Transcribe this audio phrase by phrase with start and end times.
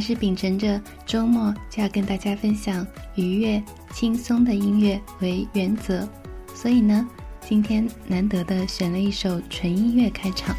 [0.00, 3.62] 还是秉承着周末就要跟大家分享愉悦、
[3.92, 6.08] 轻松的音乐为原则，
[6.54, 7.06] 所以呢，
[7.46, 10.56] 今天难得的选了一首纯音乐开场。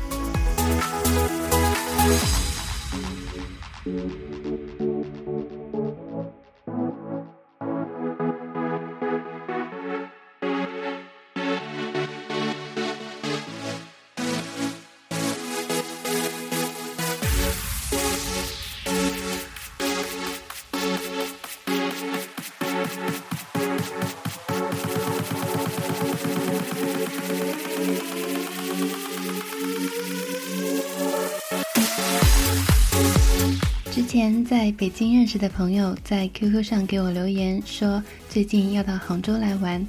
[34.21, 39.83] 前在北京认识的朋友在 QQ 上给我留言说，最近要到杭州来玩，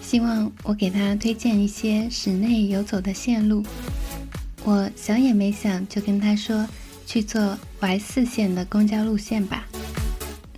[0.00, 3.62] 希望我给他推荐一些室内游走的线路。
[4.64, 6.66] 我想也没想就跟他说，
[7.04, 9.66] 去坐 Y 四线的公交路线吧，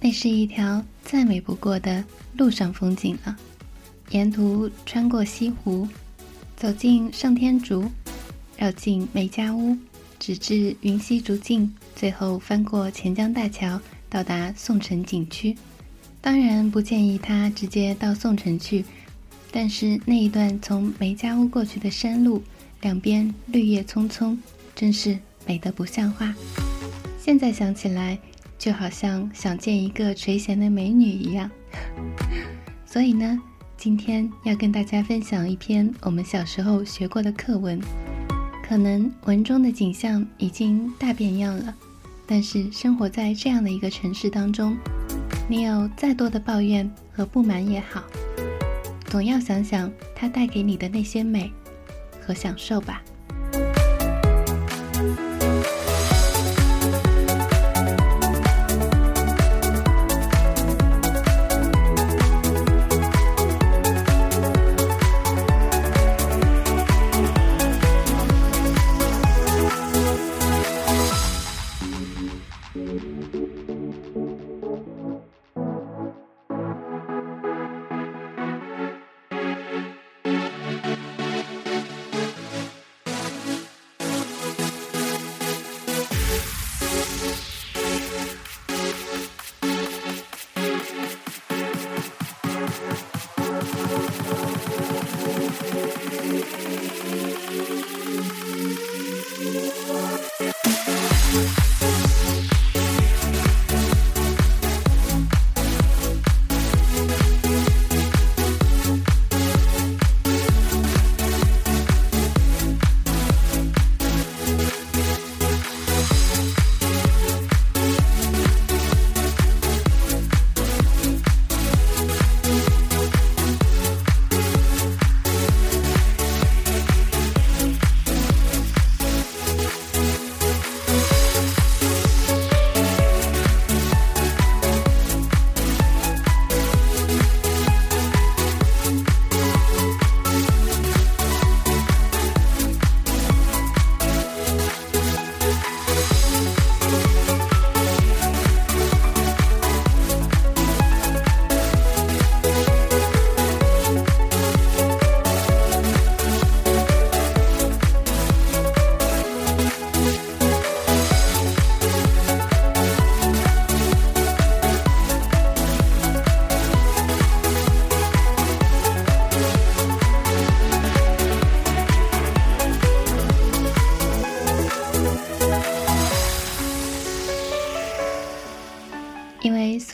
[0.00, 2.04] 那是一条再美不过的
[2.36, 3.36] 路上风景了。
[4.10, 5.88] 沿途穿过西湖，
[6.56, 7.90] 走进上天竺，
[8.56, 9.76] 绕进梅家坞，
[10.20, 11.74] 直至云溪竹径。
[12.00, 13.78] 最后翻过钱江大桥，
[14.08, 15.54] 到达宋城景区。
[16.22, 18.82] 当然不建议他直接到宋城去，
[19.52, 22.42] 但是那一段从梅家坞过去的山路，
[22.80, 24.38] 两边绿叶葱葱，
[24.74, 26.34] 真是美得不像话。
[27.18, 28.18] 现在想起来，
[28.58, 31.50] 就好像想见一个垂涎的美女一样。
[32.86, 33.38] 所以呢，
[33.76, 37.78] 今天要跟大家分享一篇我们小时候学过的课文，
[38.66, 41.76] 可能文中的景象已经大变样了。
[42.30, 44.76] 但是生活在这样的一个城市当中，
[45.48, 48.04] 你有再多的抱怨和不满也好，
[49.06, 51.52] 总要想想它带给你的那些美
[52.24, 53.02] 和享受吧。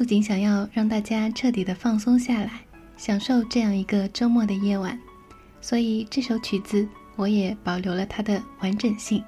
[0.07, 2.61] 仅想要让大家彻底的放松下来，
[2.97, 4.99] 享受这样一个周末的夜晚，
[5.61, 9.23] 所以这首曲子我也保留了它的完整性。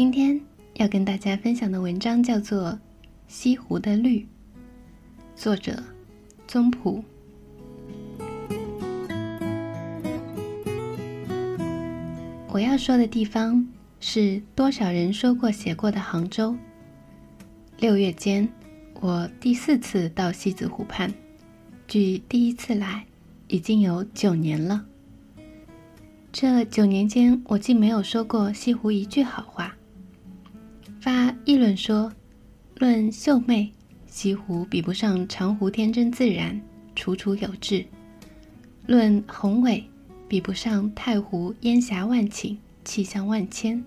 [0.00, 0.40] 今天
[0.76, 2.70] 要跟大家分享的文章叫做
[3.28, 4.20] 《西湖的绿》，
[5.36, 5.82] 作者
[6.48, 7.04] 宗璞。
[12.48, 13.68] 我要说的地方
[14.00, 16.56] 是多少人说过写过的杭州。
[17.76, 18.48] 六月间，
[19.02, 21.12] 我第四次到西子湖畔，
[21.86, 23.04] 距第一次来
[23.48, 24.82] 已经有九年了。
[26.32, 29.69] 这九年间，我竟没有说过西湖一句好话。
[31.50, 32.12] 议论说，
[32.76, 33.72] 论秀媚，
[34.06, 36.60] 西湖比不上长湖天真自然、
[36.94, 37.84] 楚楚有致；
[38.86, 39.84] 论宏伟，
[40.28, 43.84] 比不上太湖烟霞万顷、气象万千。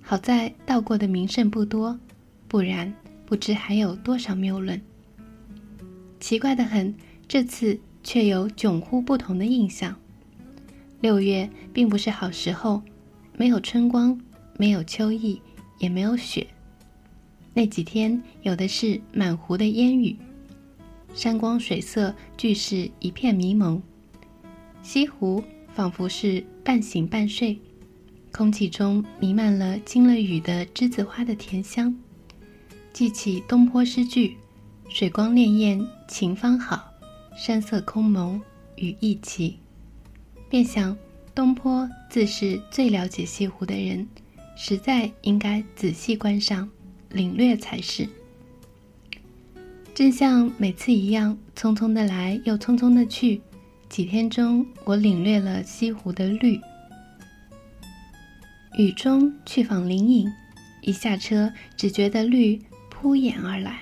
[0.00, 1.96] 好在到过的名胜不多，
[2.48, 2.92] 不然
[3.26, 4.82] 不知还有多少谬论。
[6.18, 6.92] 奇怪的很，
[7.28, 9.94] 这次却有迥乎不同的印象。
[11.00, 12.82] 六月并不是好时候，
[13.36, 14.20] 没有春光，
[14.58, 15.40] 没有秋意，
[15.78, 16.44] 也没有雪。
[17.54, 20.16] 那几天有的是满湖的烟雨，
[21.14, 23.82] 山光水色俱是一片迷蒙。
[24.82, 25.44] 西湖
[25.74, 27.58] 仿佛是半醒半睡，
[28.32, 31.94] 空气中弥漫了经了雨的栀子花的甜香。
[32.92, 34.36] 记起东坡诗句
[34.88, 36.90] ：“水光潋滟晴方好，
[37.36, 38.40] 山色空蒙
[38.76, 39.58] 雨亦奇。”
[40.48, 40.96] 便想，
[41.34, 44.06] 东坡自是最了解西湖的人，
[44.56, 46.68] 实在应该仔细观赏、
[47.12, 48.08] 领略才是。
[49.94, 53.40] 正像每次一样，匆匆的来，又匆匆的去。
[53.88, 56.58] 几天中，我领略了西湖的绿。
[58.78, 60.26] 雨中去访灵隐，
[60.80, 63.80] 一下车，只觉得绿扑眼而来。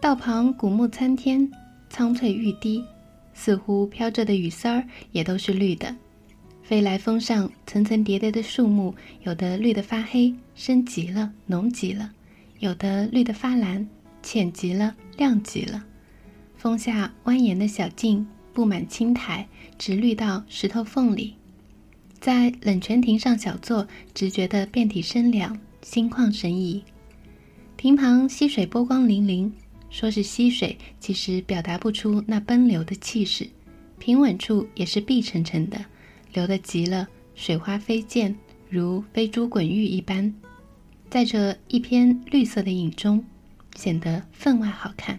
[0.00, 1.48] 道旁古木参天，
[1.88, 2.84] 苍翠欲滴。
[3.32, 4.82] 似乎飘着的雨丝儿
[5.12, 5.94] 也都是绿的，
[6.62, 8.94] 飞来峰上层层叠叠的树木，
[9.24, 12.08] 有的绿得发黑，深极了，浓极了；
[12.58, 13.86] 有的绿得发蓝，
[14.22, 15.84] 浅极了，亮极了。
[16.56, 19.46] 峰下蜿蜒的小径布满青苔，
[19.78, 21.34] 直绿到石头缝里。
[22.18, 26.82] 在冷泉亭上小坐，只觉得遍体生凉，心旷神怡。
[27.76, 29.50] 亭旁溪水波光粼粼。
[29.88, 33.48] 说是溪水，其实表达不出那奔流的气势。
[33.98, 35.82] 平稳处也是碧沉沉的，
[36.34, 38.34] 流得急了，水花飞溅，
[38.68, 40.34] 如飞珠滚玉一般，
[41.08, 43.24] 在这一片绿色的影中，
[43.76, 45.18] 显得分外好看。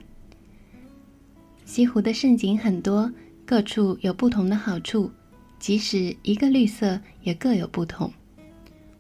[1.66, 3.12] 西湖的胜景很多，
[3.45, 5.12] 各处有不同的好处，
[5.60, 8.12] 即使一个绿色，也各有不同。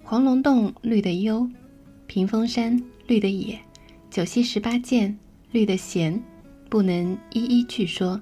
[0.03, 1.49] 黄龙洞绿的幽，
[2.07, 3.59] 屏风山绿的野，
[4.09, 5.17] 九溪十八涧。
[5.53, 6.21] 绿的闲，
[6.69, 8.19] 不能一一去说。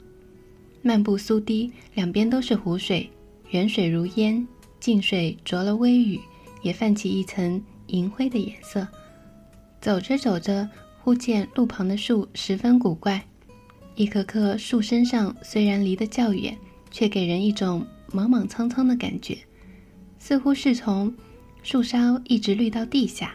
[0.83, 3.09] 漫步苏堤，两边都是湖水，
[3.49, 4.47] 远水如烟，
[4.79, 6.19] 近水着了微雨，
[6.61, 7.59] 也泛起一层
[7.95, 8.87] 银灰的颜色。
[9.79, 10.69] 走着走着，
[11.01, 13.25] 忽见路旁的树十分古怪，
[13.95, 16.57] 一棵棵树身上虽然离得较远，
[16.91, 19.37] 却给人一种莽莽苍苍的感觉，
[20.19, 21.13] 似乎是从
[21.63, 23.33] 树梢一直绿到地下。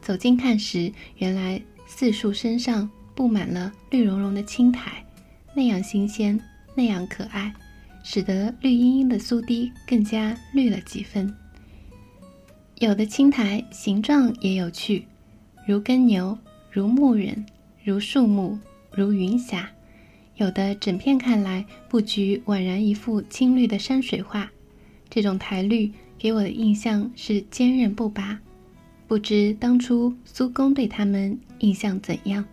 [0.00, 2.88] 走近看时，原来四树身上。
[3.18, 5.04] 布满了绿茸茸的青苔，
[5.52, 6.40] 那样新鲜，
[6.76, 7.52] 那样可爱，
[8.04, 11.34] 使得绿茵茵的苏堤更加绿了几分。
[12.80, 15.04] 有的青苔形状也有趣，
[15.66, 16.38] 如耕牛，
[16.70, 17.44] 如牧人，
[17.82, 18.56] 如树木，
[18.92, 19.66] 如云霞；
[20.36, 24.48] 有的整片看来布局宛然一幅青绿的山水画。
[25.10, 28.38] 这种苔绿给我的印象是坚韧不拔，
[29.08, 32.44] 不知当初苏公对他们印象怎样。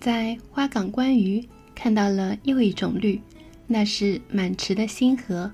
[0.00, 3.20] 在花港观鱼看到了又一种绿，
[3.68, 5.52] 那是满池的星河，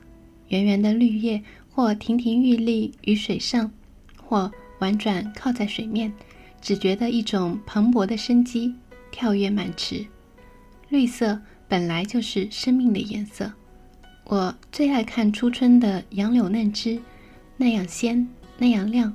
[0.49, 3.71] 圆圆的绿叶或亭亭玉立于水上，
[4.23, 4.51] 或
[4.81, 6.13] 婉转靠在水面，
[6.61, 8.75] 只觉得一种蓬勃的生机
[9.11, 10.05] 跳跃满池。
[10.89, 13.53] 绿色本来就是生命的颜色，
[14.25, 17.01] 我最爱看初春的杨柳嫩枝，
[17.57, 18.27] 那样鲜，
[18.59, 19.13] 那样亮，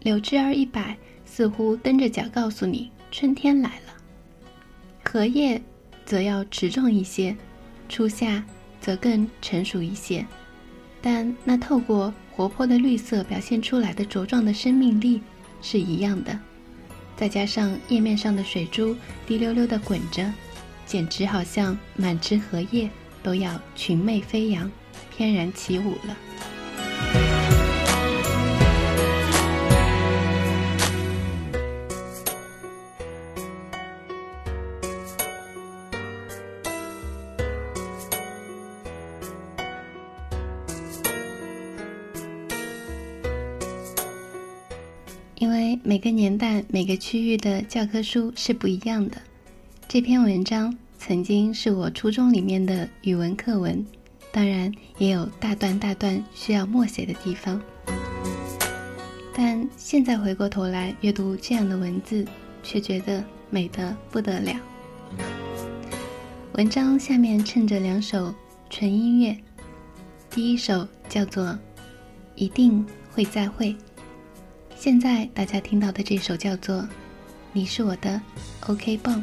[0.00, 3.94] 柳枝儿一摆，似乎蹬着脚告诉你春天来了。
[5.02, 5.60] 荷叶
[6.04, 7.34] 则要持重一些，
[7.88, 8.44] 初夏
[8.80, 10.26] 则更成熟一些，
[11.00, 15.20] 但那透过活泼的绿色表现出来的茁壮的生命力
[15.62, 16.38] 是一样的。
[17.16, 20.32] 再加上叶面上的水珠滴溜溜地滚着，
[20.86, 22.88] 简直好像满枝荷叶
[23.22, 24.70] 都要群袂飞扬，
[25.16, 26.16] 翩然起舞了。
[46.70, 49.16] 每个区域的教科书是不一样的。
[49.88, 53.82] 这篇文章曾经是我初中里面的语文课文，
[54.30, 57.58] 当然也有大段大段需要默写的地方。
[59.32, 62.26] 但现在回过头来阅读这样的文字，
[62.62, 64.52] 却觉得美得不得了。
[66.52, 68.34] 文章下面衬着两首
[68.68, 69.34] 纯音乐，
[70.28, 71.44] 第一首叫做
[72.34, 73.72] 《一定会再会》，
[74.80, 76.76] 现在大家听到的这首叫做
[77.52, 78.20] 《你是我的
[78.68, 79.16] OK 棒》。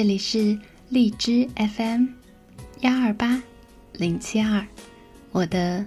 [0.00, 2.06] 这里是荔枝 FM，
[2.80, 3.42] 幺二八
[3.92, 4.66] 零七二，
[5.30, 5.84] 我的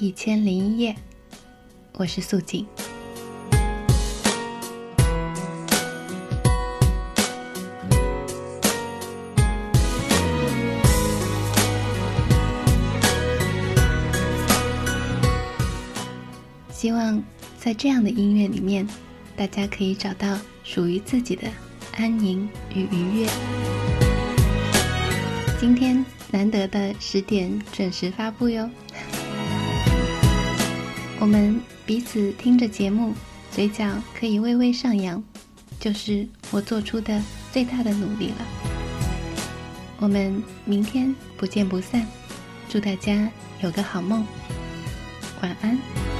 [0.00, 0.96] 一千零一夜，
[1.92, 2.66] 我是素锦。
[16.72, 17.22] 希望
[17.60, 18.84] 在这样的音乐里面，
[19.36, 21.46] 大家可以找到属于自己的。
[21.96, 23.28] 安宁与愉悦。
[25.60, 28.68] 今天难得的十点准时发布哟。
[31.20, 33.14] 我们彼此听着节目，
[33.50, 33.86] 嘴角
[34.18, 35.22] 可以微微上扬，
[35.78, 37.20] 就是我做出的
[37.52, 38.46] 最大的努力了。
[39.98, 42.04] 我们明天不见不散，
[42.68, 43.30] 祝大家
[43.60, 44.26] 有个好梦，
[45.42, 46.11] 晚安。